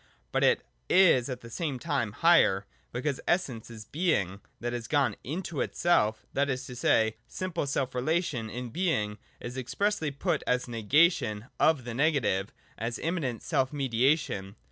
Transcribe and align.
But 0.31 0.43
it 0.43 0.65
is 0.89 1.29
at 1.29 1.41
the 1.41 1.49
same 1.51 1.77
time 1.77 2.13
higher, 2.13 2.65
because 2.91 3.21
Essence 3.27 3.69
is 3.69 3.85
Being 3.85 4.41
that 4.59 4.73
has 4.73 4.87
gone 4.87 5.15
into 5.23 5.61
itself: 5.61 6.25
that 6.33 6.49
is 6.49 6.65
to 6.65 6.75
say, 6.75 7.17
the 7.27 7.31
simple 7.31 7.67
self 7.67 7.93
relation 7.93 8.49
(in 8.49 8.69
Being) 8.71 9.19
is 9.39 9.57
expressly 9.59 10.09
put 10.09 10.41
as 10.47 10.67
negation 10.67 11.49
of 11.59 11.83
the 11.83 11.93
negative, 11.93 12.51
as 12.79 12.97
immanent 12.97 13.43
self 13.43 13.71
mediation. 13.71 14.55